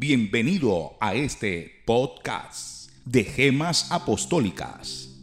Bienvenido 0.00 0.92
a 1.00 1.16
este 1.16 1.82
podcast 1.84 2.92
de 3.04 3.24
Gemas 3.24 3.90
Apostólicas. 3.90 5.18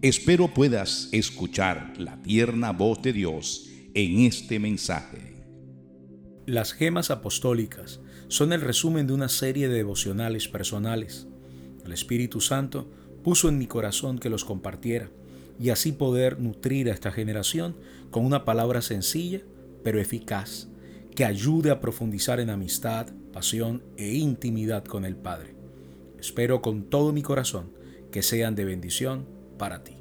Espero 0.00 0.48
puedas 0.48 1.10
escuchar 1.12 1.92
la 1.98 2.22
tierna 2.22 2.72
voz 2.72 3.02
de 3.02 3.12
Dios 3.12 3.68
en 3.92 4.20
este 4.20 4.58
mensaje. 4.58 5.44
Las 6.46 6.72
gemas 6.72 7.10
apostólicas 7.10 8.00
son 8.28 8.54
el 8.54 8.62
resumen 8.62 9.06
de 9.06 9.12
una 9.12 9.28
serie 9.28 9.68
de 9.68 9.74
devocionales 9.74 10.48
personales. 10.48 11.26
El 11.84 11.92
Espíritu 11.92 12.40
Santo 12.40 12.90
puso 13.22 13.50
en 13.50 13.58
mi 13.58 13.66
corazón 13.66 14.18
que 14.18 14.30
los 14.30 14.46
compartiera 14.46 15.10
y 15.60 15.68
así 15.68 15.92
poder 15.92 16.40
nutrir 16.40 16.88
a 16.88 16.94
esta 16.94 17.12
generación 17.12 17.76
con 18.10 18.24
una 18.24 18.46
palabra 18.46 18.80
sencilla 18.80 19.42
pero 19.82 20.00
eficaz 20.00 20.68
que 21.14 21.26
ayude 21.26 21.70
a 21.70 21.82
profundizar 21.82 22.40
en 22.40 22.48
amistad, 22.48 23.08
pasión 23.34 23.82
e 23.96 24.14
intimidad 24.14 24.84
con 24.84 25.04
el 25.04 25.16
Padre. 25.16 25.56
Espero 26.20 26.62
con 26.62 26.84
todo 26.84 27.12
mi 27.12 27.20
corazón 27.20 27.72
que 28.12 28.22
sean 28.22 28.54
de 28.54 28.64
bendición 28.64 29.26
para 29.58 29.82
ti. 29.82 29.96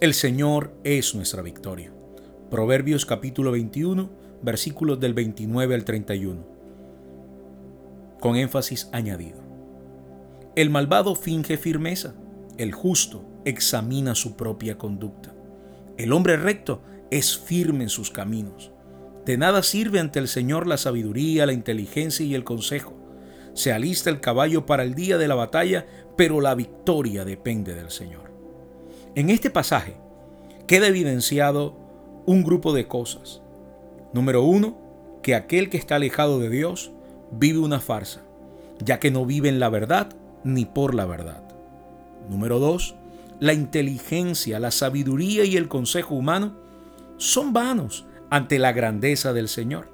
El 0.00 0.14
Señor 0.14 0.72
es 0.82 1.14
nuestra 1.14 1.42
victoria. 1.42 1.92
Proverbios 2.50 3.04
capítulo 3.04 3.52
21, 3.52 4.08
versículos 4.42 4.98
del 4.98 5.12
29 5.12 5.74
al 5.74 5.84
31. 5.84 6.46
Con 8.18 8.36
énfasis 8.36 8.88
añadido. 8.92 9.42
El 10.56 10.70
malvado 10.70 11.14
finge 11.14 11.58
firmeza, 11.58 12.14
el 12.56 12.72
justo 12.72 13.24
examina 13.44 14.14
su 14.14 14.36
propia 14.36 14.78
conducta. 14.78 15.34
El 15.98 16.14
hombre 16.14 16.38
recto 16.38 16.80
es 17.10 17.38
firme 17.38 17.84
en 17.84 17.90
sus 17.90 18.10
caminos. 18.10 18.72
De 19.24 19.36
nada 19.36 19.62
sirve 19.62 20.00
ante 20.00 20.18
el 20.18 20.28
Señor 20.28 20.66
la 20.66 20.78
sabiduría, 20.78 21.46
la 21.46 21.52
inteligencia 21.52 22.24
y 22.24 22.34
el 22.34 22.44
consejo. 22.44 22.94
Se 23.54 23.72
alista 23.72 24.10
el 24.10 24.20
caballo 24.20 24.66
para 24.66 24.84
el 24.84 24.94
día 24.94 25.18
de 25.18 25.28
la 25.28 25.34
batalla, 25.34 25.86
pero 26.16 26.40
la 26.40 26.54
victoria 26.54 27.24
depende 27.24 27.74
del 27.74 27.90
Señor. 27.90 28.30
En 29.14 29.30
este 29.30 29.50
pasaje 29.50 29.96
queda 30.66 30.86
evidenciado 30.86 31.76
un 32.26 32.42
grupo 32.42 32.72
de 32.72 32.86
cosas. 32.86 33.42
Número 34.12 34.42
uno, 34.42 34.78
que 35.22 35.34
aquel 35.34 35.70
que 35.70 35.76
está 35.76 35.96
alejado 35.96 36.38
de 36.38 36.50
Dios 36.50 36.92
vive 37.30 37.58
una 37.58 37.80
farsa, 37.80 38.22
ya 38.78 38.98
que 38.98 39.10
no 39.10 39.26
vive 39.26 39.48
en 39.48 39.60
la 39.60 39.68
verdad 39.68 40.14
ni 40.44 40.64
por 40.64 40.94
la 40.94 41.04
verdad. 41.04 41.42
Número 42.28 42.58
dos, 42.58 42.94
la 43.40 43.52
inteligencia, 43.52 44.60
la 44.60 44.70
sabiduría 44.70 45.44
y 45.44 45.56
el 45.56 45.68
consejo 45.68 46.14
humano 46.14 46.67
son 47.18 47.52
vanos 47.52 48.06
ante 48.30 48.58
la 48.58 48.72
grandeza 48.72 49.32
del 49.32 49.48
Señor, 49.48 49.90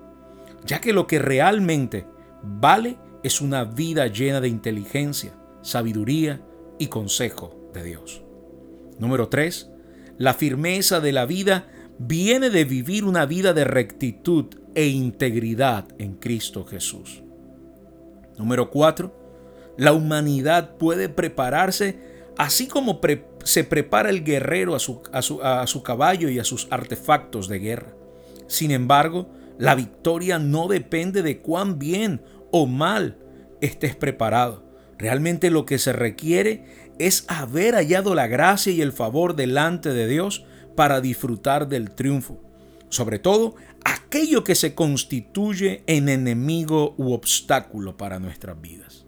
ya 0.65 0.81
que 0.81 0.93
lo 0.93 1.07
que 1.07 1.19
realmente 1.19 2.07
vale 2.43 2.97
es 3.23 3.41
una 3.41 3.65
vida 3.65 4.07
llena 4.07 4.41
de 4.41 4.49
inteligencia, 4.49 5.35
sabiduría 5.63 6.41
y 6.79 6.87
consejo 6.89 7.71
de 7.73 7.83
Dios. 7.83 8.23
Número 8.99 9.29
3. 9.29 9.71
La 10.19 10.35
firmeza 10.35 11.01
de 11.01 11.13
la 11.13 11.27
vida 11.27 11.69
viene 11.99 12.51
de 12.51 12.65
vivir 12.65 13.05
una 13.05 13.27
vida 13.27 13.53
de 13.53 13.65
rectitud 13.65 14.47
e 14.75 14.87
integridad 14.87 15.87
en 15.99 16.15
Cristo 16.15 16.65
Jesús. 16.65 17.23
Número 18.39 18.71
4. 18.71 19.75
La 19.79 19.93
humanidad 19.93 20.77
puede 20.77 21.09
prepararse 21.09 22.14
Así 22.37 22.67
como 22.67 23.01
se 23.45 23.65
prepara 23.65 24.11
el 24.11 24.25
guerrero 24.25 24.75
a 24.75 24.79
su, 24.81 25.03
a 25.13 25.67
su 25.67 25.83
caballo 25.83 26.29
y 26.29 26.39
a 26.39 26.45
sus 26.45 26.67
artefactos 26.71 27.49
de 27.49 27.59
guerra. 27.59 27.95
Sin 28.47 28.71
embargo, 28.71 29.29
la 29.59 29.75
victoria 29.75 30.39
no 30.39 30.69
depende 30.69 31.23
de 31.23 31.39
cuán 31.39 31.79
bien 31.79 32.23
o 32.51 32.67
mal 32.67 33.19
estés 33.61 33.95
preparado. 33.95 34.65
Realmente 34.99 35.51
lo 35.51 35.67
que 35.67 35.79
se 35.79 35.93
requiere 35.93 36.65
es 36.99 37.25
haber 37.29 37.75
hallado 37.75 38.15
la 38.15 38.27
gracia 38.27 38.73
y 38.73 38.81
el 38.81 38.93
favor 38.93 39.37
delante 39.37 39.91
de 39.91 40.07
Dios 40.07 40.45
para 40.77 41.01
disfrutar 41.01 41.69
del 41.69 41.91
triunfo. 41.91 42.41
Sobre 42.89 43.19
todo, 43.19 43.57
aquello 43.85 44.45
que 44.45 44.55
se 44.55 44.75
constituye 44.75 45.83
en 45.87 46.09
enemigo 46.09 46.95
u 46.97 47.13
obstáculo 47.13 47.97
para 47.97 48.21
nuestras 48.21 48.61
vidas. 48.61 49.05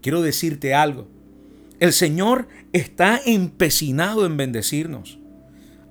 Quiero 0.00 0.22
decirte 0.22 0.74
algo. 0.74 1.08
El 1.84 1.92
Señor 1.92 2.48
está 2.72 3.20
empecinado 3.26 4.24
en 4.24 4.38
bendecirnos. 4.38 5.18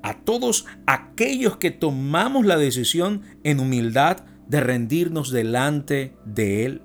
A 0.01 0.21
todos 0.21 0.65
aquellos 0.87 1.57
que 1.57 1.69
tomamos 1.69 2.47
la 2.47 2.57
decisión 2.57 3.21
en 3.43 3.59
humildad 3.59 4.21
de 4.47 4.59
rendirnos 4.59 5.29
delante 5.29 6.15
de 6.25 6.65
Él. 6.65 6.81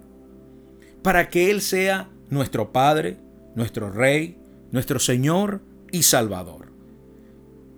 Para 1.03 1.31
que 1.31 1.51
Él 1.51 1.63
sea 1.63 2.11
nuestro 2.29 2.71
Padre, 2.71 3.17
nuestro 3.55 3.91
Rey, 3.91 4.37
nuestro 4.73 4.99
Señor 4.99 5.63
y 5.91 6.03
Salvador. 6.03 6.71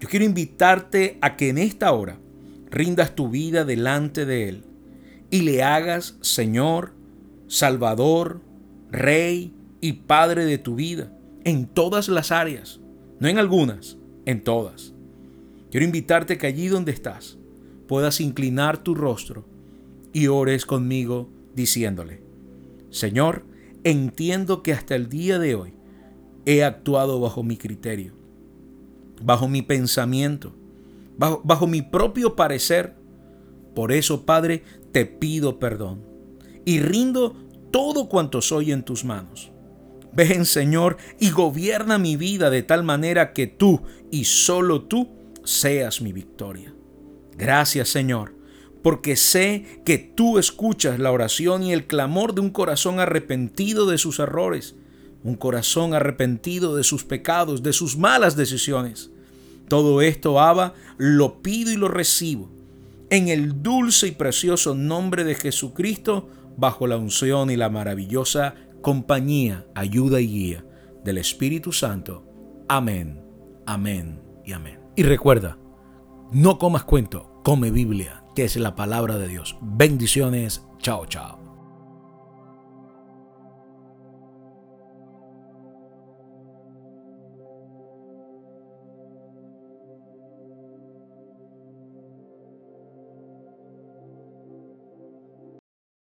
Yo 0.00 0.08
quiero 0.08 0.24
invitarte 0.24 1.16
a 1.20 1.36
que 1.36 1.50
en 1.50 1.58
esta 1.58 1.92
hora 1.92 2.18
rindas 2.72 3.14
tu 3.14 3.28
vida 3.28 3.64
delante 3.64 4.26
de 4.26 4.48
Él 4.48 4.64
y 5.30 5.42
le 5.42 5.62
hagas 5.62 6.18
Señor, 6.22 6.92
Salvador, 7.46 8.40
Rey 8.90 9.54
y 9.80 9.92
Padre 9.92 10.44
de 10.44 10.58
tu 10.58 10.74
vida, 10.74 11.12
en 11.44 11.66
todas 11.66 12.08
las 12.08 12.32
áreas, 12.32 12.80
no 13.18 13.28
en 13.28 13.38
algunas, 13.38 13.98
en 14.26 14.42
todas. 14.42 14.94
Quiero 15.70 15.86
invitarte 15.86 16.38
que 16.38 16.46
allí 16.46 16.68
donde 16.68 16.92
estás 16.92 17.38
puedas 17.86 18.20
inclinar 18.20 18.78
tu 18.78 18.94
rostro 18.94 19.44
y 20.12 20.26
ores 20.26 20.66
conmigo 20.66 21.28
diciéndole, 21.54 22.22
Señor, 22.90 23.44
entiendo 23.84 24.62
que 24.62 24.72
hasta 24.72 24.94
el 24.94 25.08
día 25.08 25.38
de 25.38 25.54
hoy 25.54 25.74
he 26.46 26.64
actuado 26.64 27.20
bajo 27.20 27.42
mi 27.42 27.56
criterio, 27.56 28.14
bajo 29.22 29.48
mi 29.48 29.62
pensamiento, 29.62 30.52
bajo, 31.16 31.40
bajo 31.44 31.66
mi 31.66 31.82
propio 31.82 32.36
parecer. 32.36 32.94
Por 33.74 33.92
eso, 33.92 34.24
Padre, 34.26 34.62
te 34.92 35.06
pido 35.06 35.58
perdón 35.58 36.02
y 36.64 36.80
rindo 36.80 37.36
todo 37.70 38.08
cuanto 38.08 38.42
soy 38.42 38.72
en 38.72 38.82
tus 38.82 39.04
manos. 39.04 39.49
Ven, 40.12 40.44
Señor, 40.44 40.96
y 41.18 41.30
gobierna 41.30 41.98
mi 41.98 42.16
vida 42.16 42.50
de 42.50 42.62
tal 42.62 42.82
manera 42.82 43.32
que 43.32 43.46
tú 43.46 43.82
y 44.10 44.24
solo 44.24 44.82
tú 44.82 45.08
seas 45.44 46.00
mi 46.00 46.12
victoria. 46.12 46.74
Gracias, 47.36 47.88
Señor, 47.88 48.34
porque 48.82 49.16
sé 49.16 49.80
que 49.84 49.98
tú 49.98 50.38
escuchas 50.38 50.98
la 50.98 51.12
oración 51.12 51.62
y 51.62 51.72
el 51.72 51.86
clamor 51.86 52.34
de 52.34 52.40
un 52.40 52.50
corazón 52.50 53.00
arrepentido 53.00 53.86
de 53.86 53.98
sus 53.98 54.18
errores, 54.18 54.74
un 55.22 55.36
corazón 55.36 55.94
arrepentido 55.94 56.76
de 56.76 56.84
sus 56.84 57.04
pecados, 57.04 57.62
de 57.62 57.72
sus 57.72 57.96
malas 57.96 58.36
decisiones. 58.36 59.10
Todo 59.68 60.02
esto, 60.02 60.40
Abba, 60.40 60.74
lo 60.98 61.40
pido 61.42 61.70
y 61.70 61.76
lo 61.76 61.88
recibo 61.88 62.50
en 63.10 63.28
el 63.28 63.62
dulce 63.62 64.06
y 64.06 64.12
precioso 64.12 64.74
nombre 64.74 65.24
de 65.24 65.34
Jesucristo, 65.34 66.28
bajo 66.56 66.86
la 66.86 66.96
unción 66.96 67.50
y 67.50 67.56
la 67.56 67.68
maravillosa 67.68 68.54
compañía, 68.82 69.66
ayuda 69.74 70.20
y 70.20 70.26
guía 70.26 70.64
del 71.04 71.18
Espíritu 71.18 71.72
Santo. 71.72 72.24
Amén, 72.68 73.22
amén 73.66 74.20
y 74.44 74.52
amén. 74.52 74.80
Y 74.96 75.02
recuerda, 75.02 75.58
no 76.32 76.58
comas 76.58 76.84
cuento, 76.84 77.40
come 77.42 77.70
Biblia, 77.70 78.24
que 78.34 78.44
es 78.44 78.56
la 78.56 78.74
palabra 78.74 79.18
de 79.18 79.28
Dios. 79.28 79.56
Bendiciones, 79.60 80.64
chao, 80.78 81.06
chao. 81.06 81.39